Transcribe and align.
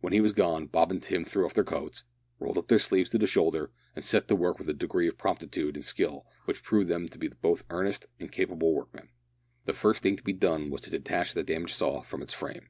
When 0.00 0.12
he 0.12 0.20
was 0.20 0.32
gone 0.32 0.68
Bob 0.68 0.92
and 0.92 1.02
Tim 1.02 1.24
threw 1.24 1.44
off 1.44 1.54
their 1.54 1.64
coats, 1.64 2.04
rolled 2.38 2.56
up 2.56 2.68
their 2.68 2.78
sleeves 2.78 3.10
to 3.10 3.18
the 3.18 3.26
shoulder, 3.26 3.72
and 3.96 4.04
set 4.04 4.28
to 4.28 4.36
work 4.36 4.60
with 4.60 4.68
a 4.68 4.72
degree 4.72 5.08
of 5.08 5.18
promptitude 5.18 5.74
and 5.74 5.84
skill 5.84 6.24
which 6.44 6.62
proved 6.62 6.88
them 6.88 7.08
to 7.08 7.18
be 7.18 7.26
both 7.30 7.64
earnest 7.68 8.06
and 8.20 8.30
capable 8.30 8.72
workmen. 8.72 9.08
The 9.64 9.74
first 9.74 10.04
thing 10.04 10.14
to 10.18 10.22
be 10.22 10.34
done 10.34 10.70
was 10.70 10.82
to 10.82 10.90
detach 10.90 11.34
the 11.34 11.42
damaged 11.42 11.74
saw 11.74 12.00
from 12.00 12.22
its 12.22 12.32
frame. 12.32 12.68